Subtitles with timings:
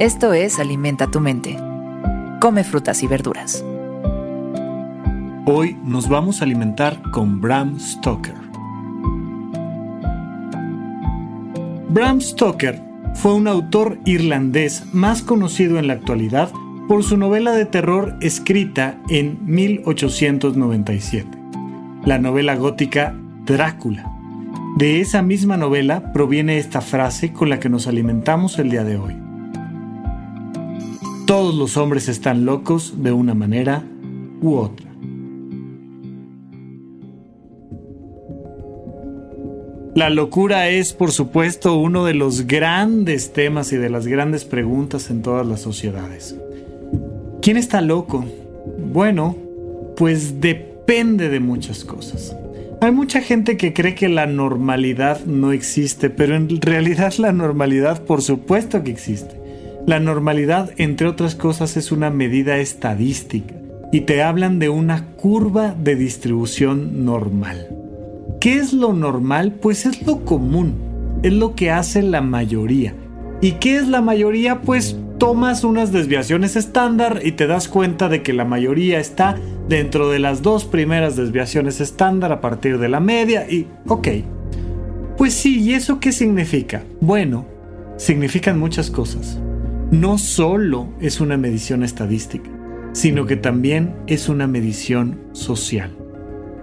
[0.00, 1.56] Esto es Alimenta tu mente.
[2.40, 3.64] Come frutas y verduras.
[5.46, 8.34] Hoy nos vamos a alimentar con Bram Stoker.
[11.90, 12.82] Bram Stoker
[13.14, 16.50] fue un autor irlandés más conocido en la actualidad
[16.88, 21.38] por su novela de terror escrita en 1897,
[22.04, 23.14] la novela gótica
[23.46, 24.10] Drácula.
[24.76, 28.96] De esa misma novela proviene esta frase con la que nos alimentamos el día de
[28.96, 29.23] hoy.
[31.26, 33.82] Todos los hombres están locos de una manera
[34.42, 34.90] u otra.
[39.94, 45.08] La locura es, por supuesto, uno de los grandes temas y de las grandes preguntas
[45.08, 46.36] en todas las sociedades.
[47.40, 48.26] ¿Quién está loco?
[48.92, 49.34] Bueno,
[49.96, 52.36] pues depende de muchas cosas.
[52.82, 58.02] Hay mucha gente que cree que la normalidad no existe, pero en realidad la normalidad
[58.02, 59.43] por supuesto que existe.
[59.86, 63.54] La normalidad, entre otras cosas, es una medida estadística
[63.92, 67.68] y te hablan de una curva de distribución normal.
[68.40, 69.52] ¿Qué es lo normal?
[69.52, 72.94] Pues es lo común, es lo que hace la mayoría.
[73.42, 74.62] ¿Y qué es la mayoría?
[74.62, 79.36] Pues tomas unas desviaciones estándar y te das cuenta de que la mayoría está
[79.68, 84.08] dentro de las dos primeras desviaciones estándar a partir de la media y ok.
[85.18, 86.84] Pues sí, ¿y eso qué significa?
[87.02, 87.44] Bueno,
[87.98, 89.38] significan muchas cosas
[90.00, 92.50] no solo es una medición estadística,
[92.92, 95.96] sino que también es una medición social.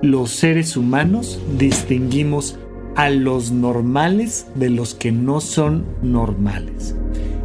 [0.00, 2.58] Los seres humanos distinguimos
[2.94, 6.94] a los normales de los que no son normales.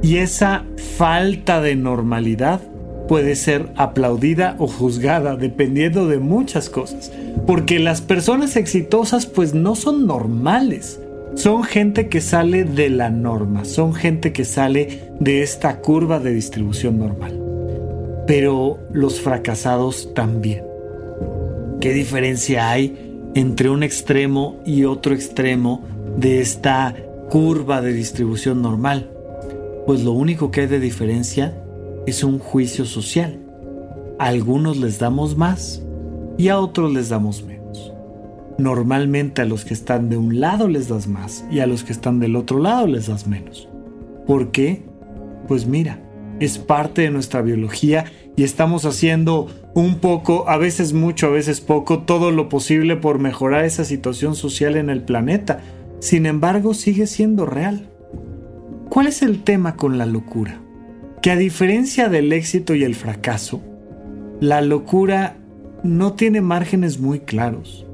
[0.00, 0.64] Y esa
[0.96, 2.60] falta de normalidad
[3.08, 7.10] puede ser aplaudida o juzgada dependiendo de muchas cosas.
[7.46, 11.00] Porque las personas exitosas pues no son normales
[11.34, 16.32] son gente que sale de la norma, son gente que sale de esta curva de
[16.32, 17.40] distribución normal.
[18.26, 20.64] Pero los fracasados también.
[21.80, 25.82] ¿Qué diferencia hay entre un extremo y otro extremo
[26.16, 26.94] de esta
[27.28, 29.10] curva de distribución normal?
[29.86, 31.54] Pues lo único que hay de diferencia
[32.06, 33.40] es un juicio social.
[34.18, 35.82] A algunos les damos más
[36.38, 37.63] y a otros les damos menos.
[38.58, 41.92] Normalmente a los que están de un lado les das más y a los que
[41.92, 43.68] están del otro lado les das menos.
[44.26, 44.82] ¿Por qué?
[45.48, 46.00] Pues mira,
[46.38, 48.04] es parte de nuestra biología
[48.36, 53.18] y estamos haciendo un poco, a veces mucho, a veces poco, todo lo posible por
[53.18, 55.60] mejorar esa situación social en el planeta.
[55.98, 57.88] Sin embargo, sigue siendo real.
[58.88, 60.60] ¿Cuál es el tema con la locura?
[61.22, 63.62] Que a diferencia del éxito y el fracaso,
[64.40, 65.38] la locura
[65.82, 67.84] no tiene márgenes muy claros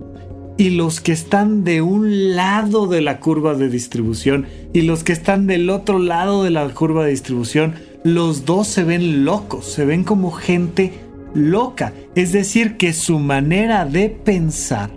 [0.61, 4.45] y los que están de un lado de la curva de distribución
[4.75, 8.85] y los que están del otro lado de la curva de distribución, los dos se
[8.85, 10.93] ven locos, se ven como gente
[11.33, 11.95] loca.
[12.15, 14.91] Es decir, que su manera de pensar,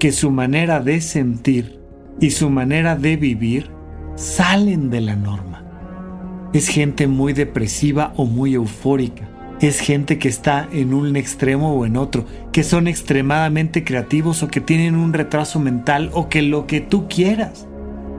[0.00, 1.78] que su manera de sentir
[2.18, 3.70] y su manera de vivir
[4.16, 6.50] salen de la norma.
[6.52, 9.28] Es gente muy depresiva o muy eufórica
[9.60, 14.48] es gente que está en un extremo o en otro, que son extremadamente creativos o
[14.48, 17.66] que tienen un retraso mental o que lo que tú quieras.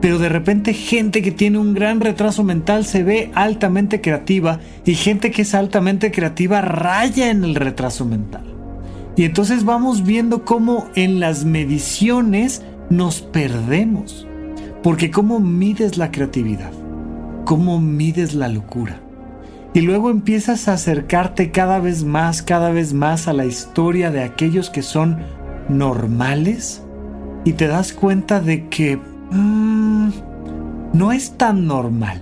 [0.02, 4.96] Pero de repente gente que tiene un gran retraso mental se ve altamente creativa y
[4.96, 8.44] gente que es altamente creativa raya en el retraso mental.
[9.16, 14.28] Y entonces vamos viendo cómo en las mediciones nos perdemos.
[14.82, 16.72] Porque ¿cómo mides la creatividad?
[17.46, 19.00] ¿Cómo mides la locura?
[19.74, 24.24] Y luego empiezas a acercarte cada vez más, cada vez más a la historia de
[24.24, 25.20] aquellos que son
[25.70, 26.84] normales
[27.46, 28.98] y te das cuenta de que
[29.32, 30.10] mm,
[30.94, 32.22] no es tan normal.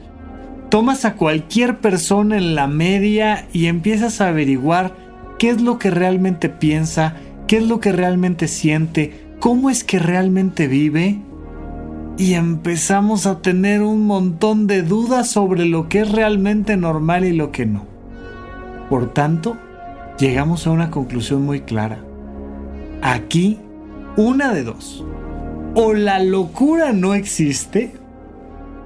[0.70, 4.94] Tomas a cualquier persona en la media y empiezas a averiguar
[5.40, 7.16] qué es lo que realmente piensa,
[7.48, 11.20] qué es lo que realmente siente, cómo es que realmente vive
[12.20, 17.32] y empezamos a tener un montón de dudas sobre lo que es realmente normal y
[17.32, 17.86] lo que no.
[18.90, 19.56] Por tanto,
[20.20, 22.04] llegamos a una conclusión muy clara.
[23.02, 23.58] Aquí,
[24.18, 25.06] una de dos.
[25.76, 27.94] O la locura no existe,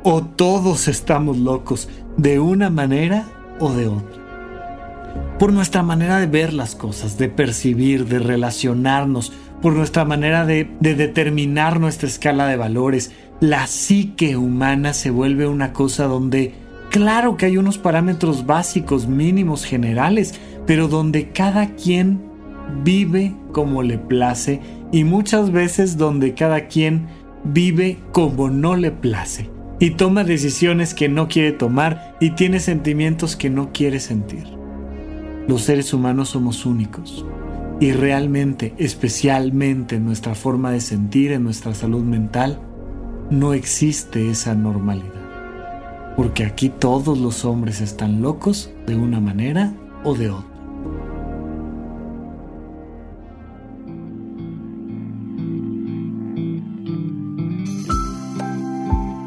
[0.04, 3.26] o todos estamos locos de una manera
[3.60, 4.22] o de otra.
[5.40, 9.34] Por nuestra manera de ver las cosas, de percibir, de relacionarnos,
[9.64, 15.72] por nuestra manera de, determinar nuestra escala de valores, la psique humana se vuelve una
[15.72, 16.54] cosa donde,
[16.92, 20.38] claro que hay unos parámetros básicos, mínimos, generales,
[20.68, 22.22] pero donde cada quien
[22.84, 24.60] vive como le place
[24.92, 27.08] y muchas veces donde cada quien
[27.46, 29.50] vive como no le place.
[29.80, 34.46] y toma decisiones que no quiere tomar y tiene sentimientos que no quiere sentir.
[35.48, 37.26] Los seres humanos somos únicos
[37.80, 42.60] y realmente, especialmente en nuestra forma de sentir, en nuestra salud mental,
[43.30, 45.10] no existe esa normalidad.
[46.16, 49.74] Porque aquí todos los hombres están locos de una manera
[50.04, 50.54] o de otra.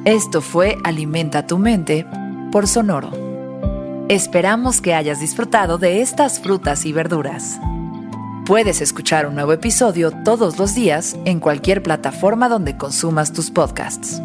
[0.05, 2.07] Esto fue Alimenta tu mente
[2.53, 3.11] por Sonoro.
[4.09, 7.59] Esperamos que hayas disfrutado de estas frutas y verduras.
[8.47, 14.23] Puedes escuchar un nuevo episodio todos los días en cualquier plataforma donde consumas tus podcasts.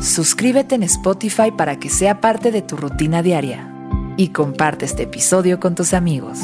[0.00, 3.68] Suscríbete en Spotify para que sea parte de tu rutina diaria
[4.16, 6.38] y comparte este episodio con tus amigos.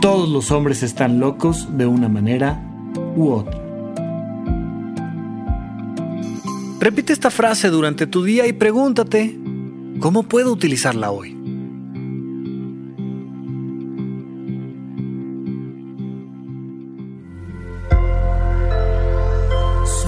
[0.00, 2.62] Todos los hombres están locos de una manera
[3.16, 3.60] u otra.
[6.78, 9.36] Repite esta frase durante tu día y pregúntate,
[9.98, 11.39] ¿cómo puedo utilizarla hoy?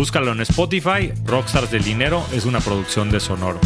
[0.00, 3.60] Búscalo en Spotify, Rockstars del Dinero es una producción de Sonoro.